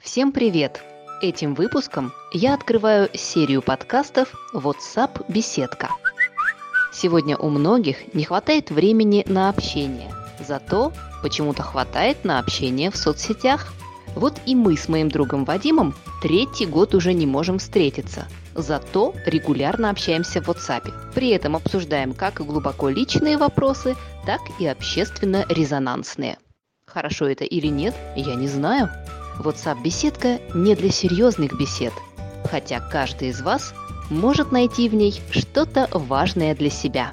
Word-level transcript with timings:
Всем 0.00 0.30
привет! 0.30 0.80
Этим 1.20 1.54
выпуском 1.54 2.12
я 2.32 2.54
открываю 2.54 3.10
серию 3.14 3.62
подкастов 3.62 4.32
WhatsApp 4.54 5.24
Беседка. 5.28 5.90
Сегодня 6.92 7.36
у 7.36 7.50
многих 7.50 8.14
не 8.14 8.22
хватает 8.22 8.70
времени 8.70 9.24
на 9.26 9.50
общение, 9.50 10.14
зато 10.38 10.92
почему-то 11.20 11.64
хватает 11.64 12.24
на 12.24 12.38
общение 12.38 12.92
в 12.92 12.96
соцсетях. 12.96 13.72
Вот 14.14 14.34
и 14.46 14.54
мы 14.54 14.76
с 14.76 14.88
моим 14.88 15.08
другом 15.08 15.44
Вадимом 15.44 15.94
третий 16.22 16.66
год 16.66 16.94
уже 16.94 17.12
не 17.12 17.26
можем 17.26 17.58
встретиться, 17.58 18.28
зато 18.54 19.14
регулярно 19.26 19.90
общаемся 19.90 20.40
в 20.40 20.48
WhatsApp. 20.48 21.12
При 21.12 21.30
этом 21.30 21.56
обсуждаем 21.56 22.14
как 22.14 22.34
глубоко 22.34 22.88
личные 22.88 23.36
вопросы, 23.36 23.96
так 24.24 24.40
и 24.60 24.66
общественно-резонансные. 24.66 26.38
Хорошо 26.86 27.26
это 27.28 27.44
или 27.44 27.66
нет, 27.66 27.94
я 28.16 28.36
не 28.36 28.46
знаю. 28.46 28.90
WhatsApp-беседка 29.38 30.40
не 30.54 30.74
для 30.74 30.90
серьезных 30.90 31.56
бесед, 31.58 31.92
хотя 32.44 32.80
каждый 32.80 33.28
из 33.28 33.40
вас 33.40 33.72
может 34.10 34.52
найти 34.52 34.88
в 34.88 34.94
ней 34.94 35.20
что-то 35.30 35.88
важное 35.92 36.54
для 36.54 36.70
себя. 36.70 37.12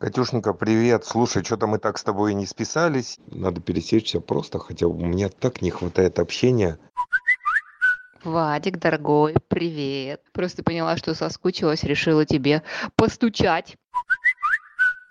Катюшенька, 0.00 0.54
привет. 0.54 1.04
Слушай, 1.04 1.44
что-то 1.44 1.66
мы 1.66 1.78
так 1.78 1.98
с 1.98 2.02
тобой 2.02 2.32
и 2.32 2.34
не 2.34 2.46
списались. 2.46 3.18
Надо 3.26 3.60
пересечься 3.60 4.20
просто, 4.20 4.58
хотя 4.58 4.86
у 4.86 4.94
меня 4.94 5.28
так 5.28 5.60
не 5.60 5.70
хватает 5.70 6.18
общения. 6.18 6.78
Вадик, 8.24 8.78
дорогой, 8.78 9.34
привет. 9.48 10.20
Просто 10.32 10.62
поняла, 10.62 10.98
что 10.98 11.14
соскучилась, 11.14 11.84
решила 11.84 12.26
тебе 12.26 12.62
постучать. 12.94 13.76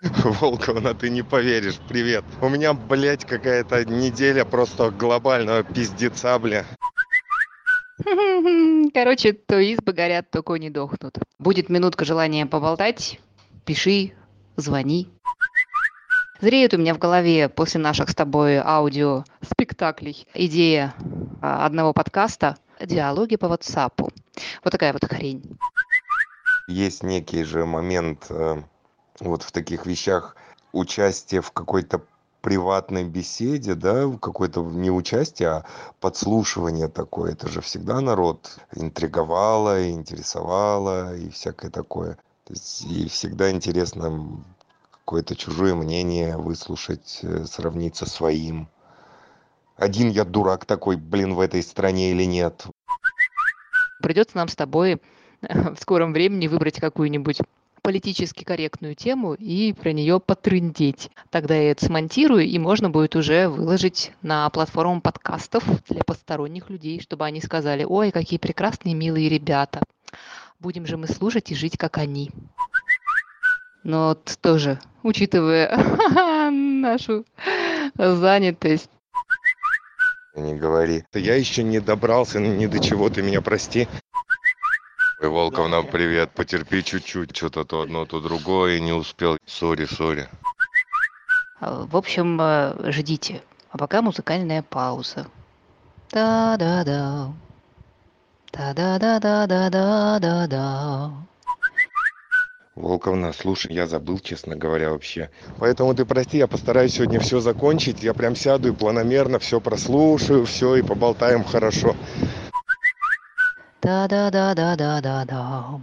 Волковна, 0.00 0.94
ты 0.94 1.10
не 1.10 1.22
поверишь, 1.22 1.78
привет. 1.88 2.24
У 2.40 2.48
меня, 2.48 2.72
блядь, 2.72 3.24
какая-то 3.24 3.84
неделя 3.84 4.44
просто 4.44 4.90
глобального 4.90 5.64
пиздеца, 5.64 6.38
бля. 6.38 6.64
Короче, 8.94 9.32
то 9.32 9.58
избы 9.58 9.92
горят, 9.92 10.30
то 10.30 10.44
кони 10.44 10.68
дохнут. 10.68 11.18
Будет 11.40 11.68
минутка 11.68 12.04
желания 12.04 12.46
поболтать, 12.46 13.18
пиши, 13.64 14.12
звони. 14.56 15.08
Зреет 16.40 16.74
у 16.74 16.78
меня 16.78 16.94
в 16.94 16.98
голове 16.98 17.48
после 17.48 17.80
наших 17.80 18.10
с 18.10 18.14
тобой 18.14 18.58
аудио 18.58 19.24
спектаклей 19.42 20.26
идея 20.32 20.94
а, 21.42 21.66
одного 21.66 21.92
подкаста 21.92 22.56
«Диалоги 22.80 23.36
по 23.36 23.46
WhatsApp». 23.46 23.92
Вот 23.98 24.70
такая 24.70 24.92
вот 24.92 25.04
хрень. 25.04 25.58
Есть 26.68 27.02
некий 27.02 27.44
же 27.44 27.66
момент 27.66 28.26
э, 28.30 28.62
вот 29.20 29.42
в 29.42 29.52
таких 29.52 29.86
вещах 29.86 30.36
участие 30.72 31.40
в 31.40 31.50
какой-то 31.52 32.02
приватной 32.40 33.04
беседе, 33.04 33.74
да, 33.74 34.10
какое-то 34.20 34.62
не 34.62 34.90
участие, 34.90 35.48
а 35.48 35.64
подслушивание 36.00 36.88
такое. 36.88 37.32
Это 37.32 37.48
же 37.48 37.60
всегда 37.60 38.00
народ 38.00 38.58
интриговало, 38.74 39.90
интересовало 39.90 41.16
и 41.16 41.28
всякое 41.30 41.70
такое. 41.70 42.14
То 42.44 42.54
есть, 42.54 42.84
и 42.84 43.08
всегда 43.08 43.50
интересно 43.50 44.42
какое-то 45.04 45.36
чужое 45.36 45.74
мнение 45.74 46.36
выслушать, 46.36 47.20
э, 47.22 47.44
сравнить 47.44 47.96
со 47.96 48.08
своим. 48.08 48.68
Один 49.80 50.10
я 50.10 50.26
дурак 50.26 50.66
такой, 50.66 50.96
блин, 50.96 51.32
в 51.32 51.40
этой 51.40 51.62
стране 51.62 52.10
или 52.10 52.24
нет. 52.24 52.66
Придется 54.02 54.36
нам 54.36 54.48
с 54.48 54.54
тобой 54.54 55.00
в 55.40 55.76
скором 55.80 56.12
времени 56.12 56.48
выбрать 56.48 56.78
какую-нибудь 56.78 57.38
политически 57.80 58.44
корректную 58.44 58.94
тему 58.94 59.32
и 59.32 59.72
про 59.72 59.92
нее 59.92 60.20
потрындеть. 60.20 61.10
Тогда 61.30 61.54
я 61.54 61.70
это 61.70 61.86
смонтирую, 61.86 62.44
и 62.44 62.58
можно 62.58 62.90
будет 62.90 63.16
уже 63.16 63.48
выложить 63.48 64.12
на 64.20 64.50
платформу 64.50 65.00
подкастов 65.00 65.64
для 65.88 66.04
посторонних 66.04 66.68
людей, 66.68 67.00
чтобы 67.00 67.24
они 67.24 67.40
сказали, 67.40 67.82
ой, 67.84 68.10
какие 68.10 68.38
прекрасные, 68.38 68.94
милые 68.94 69.30
ребята. 69.30 69.82
Будем 70.58 70.86
же 70.86 70.98
мы 70.98 71.06
слушать 71.06 71.50
и 71.52 71.54
жить, 71.54 71.78
как 71.78 71.96
они. 71.96 72.30
Но 73.82 74.14
тоже, 74.42 74.78
учитывая 75.02 76.50
нашу 76.50 77.24
занятость. 77.96 78.90
Не 80.34 80.54
говори. 80.54 81.04
Я 81.12 81.34
еще 81.34 81.62
не 81.62 81.80
добрался 81.80 82.40
ни 82.40 82.66
до 82.66 82.80
чего, 82.80 83.10
ты 83.10 83.22
меня 83.22 83.40
прости. 83.40 83.88
Ой, 85.20 85.28
Волковна, 85.28 85.82
привет. 85.82 86.30
Потерпи 86.30 86.82
чуть-чуть. 86.82 87.36
Что-то 87.36 87.64
то 87.64 87.82
одно, 87.82 88.06
то 88.06 88.20
другое. 88.20 88.80
Не 88.80 88.92
успел. 88.92 89.36
Сори, 89.44 89.86
сори. 89.86 90.28
В 91.60 91.96
общем, 91.96 92.40
э, 92.40 92.90
ждите. 92.90 93.42
А 93.70 93.76
пока 93.76 94.00
музыкальная 94.00 94.62
пауза. 94.62 95.26
Да-да-да. 96.10 97.34
Да-да-да-да-да-да-да. 98.52 101.29
Волковна, 102.76 103.32
слушай, 103.32 103.74
я 103.74 103.88
забыл, 103.88 104.20
честно 104.20 104.54
говоря, 104.54 104.90
вообще. 104.90 105.30
Поэтому 105.58 105.92
ты 105.94 106.04
прости, 106.04 106.38
я 106.38 106.46
постараюсь 106.46 106.94
сегодня 106.94 107.18
все 107.18 107.40
закончить. 107.40 108.02
Я 108.02 108.14
прям 108.14 108.36
сяду 108.36 108.68
и 108.68 108.72
планомерно 108.72 109.40
все 109.40 109.60
прослушаю, 109.60 110.46
все 110.46 110.76
и 110.76 110.82
поболтаем 110.82 111.42
хорошо. 111.42 111.96
Да-да-да-да-да-да-да. 113.82 115.80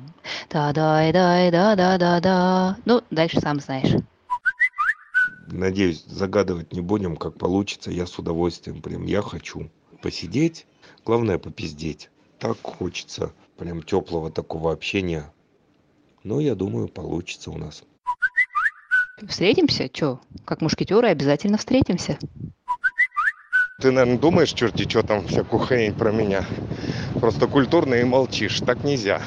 Да-да-да-да-да-да-да. 0.50 2.78
Ну, 2.86 3.02
дальше 3.12 3.42
сам 3.42 3.60
знаешь. 3.60 4.02
Надеюсь, 5.48 6.06
загадывать 6.06 6.72
не 6.72 6.82
будем, 6.82 7.18
как 7.18 7.38
получится. 7.38 7.92
Я 7.92 8.06
с 8.06 8.18
удовольствием 8.18 8.82
прям, 8.82 9.06
я 9.06 9.22
хочу 9.22 9.70
посидеть, 10.02 10.66
главное 11.06 11.38
попиздеть. 11.38 12.10
Так 12.40 12.58
хочется 12.62 13.34
прям 13.58 13.84
теплого 13.84 14.32
такого 14.32 14.72
общения 14.72 15.34
но 16.28 16.42
я 16.42 16.56
думаю 16.56 16.90
получится 16.90 17.52
у 17.52 17.58
нас. 17.58 17.84
Встретимся? 19.28 19.88
Чё 19.88 20.20
как 20.46 20.62
мушкетеры 20.62 21.08
обязательно 21.08 21.58
встретимся. 21.58 22.20
Ты 23.82 23.92
наверное 23.92 24.20
думаешь 24.20 24.52
черти 24.52 24.90
что 24.90 25.04
там 25.04 25.26
всякую 25.26 25.62
хрень 25.62 25.94
про 25.94 26.12
меня? 26.12 26.46
Просто 27.14 27.48
культурно 27.48 27.96
и 27.96 28.04
молчишь. 28.04 28.60
Так 28.60 28.84
нельзя. 28.84 29.22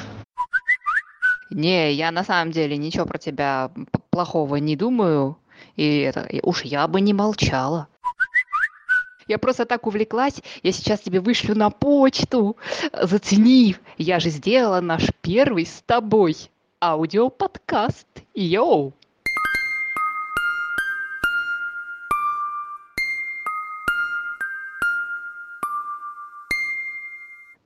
Не 1.49 1.91
я 1.93 2.11
на 2.11 2.23
самом 2.23 2.51
деле 2.51 2.77
ничего 2.77 3.05
про 3.05 3.17
тебя 3.17 3.71
плохого 4.11 4.57
не 4.57 4.75
думаю. 4.75 5.37
И 5.75 6.01
это 6.01 6.29
уж 6.43 6.61
я 6.61 6.87
бы 6.87 7.01
не 7.01 7.13
молчала. 7.13 7.87
Я 9.27 9.37
просто 9.37 9.65
так 9.65 9.87
увлеклась, 9.87 10.41
я 10.61 10.71
сейчас 10.71 10.99
тебе 10.99 11.19
вышлю 11.19 11.55
на 11.55 11.69
почту. 11.69 12.57
Зацени, 12.93 13.75
я 13.97 14.19
же 14.19 14.29
сделала 14.29 14.81
наш 14.81 15.07
первый 15.21 15.65
с 15.65 15.81
тобой 15.85 16.35
аудиоподкаст. 16.81 18.07
Йоу! 18.33 18.93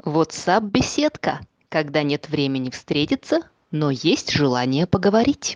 WhatsApp-беседка, 0.04 1.40
когда 1.70 2.04
нет 2.04 2.30
времени 2.30 2.70
встретиться, 2.70 3.40
но 3.72 3.90
есть 3.90 4.32
желание 4.32 4.86
поговорить. 4.86 5.56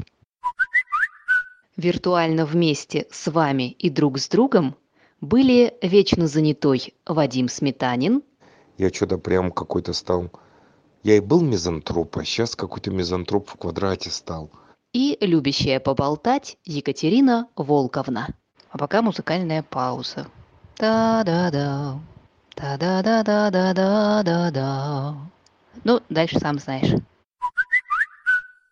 Виртуально 1.75 2.45
вместе 2.45 3.07
с 3.11 3.29
вами 3.29 3.71
и 3.71 3.89
друг 3.89 4.19
с 4.19 4.27
другом 4.29 4.75
были 5.21 5.75
вечно 5.81 6.27
занятой 6.27 6.95
Вадим 7.05 7.49
Сметанин. 7.49 8.23
Я 8.77 8.89
что-то 8.89 9.17
прям 9.17 9.51
какой-то 9.51 9.93
стал 9.93 10.31
я 11.03 11.17
и 11.17 11.19
был 11.19 11.41
мизантроп, 11.41 12.17
а 12.17 12.25
сейчас 12.25 12.55
какой-то 12.55 12.89
мизантроп 12.91 13.49
в 13.49 13.55
квадрате 13.55 14.09
стал. 14.09 14.49
И 14.93 15.17
любящая 15.21 15.79
поболтать 15.79 16.57
Екатерина 16.65 17.47
Волковна. 17.55 18.29
А 18.71 18.77
пока 18.77 19.01
музыкальная 19.01 19.63
пауза. 19.63 20.27
Да-да-да. 20.77 21.99
Да-да-да-да-да-да-да. 22.55 25.15
Ну, 25.83 26.01
дальше 26.09 26.39
сам 26.39 26.59
знаешь. 26.59 26.93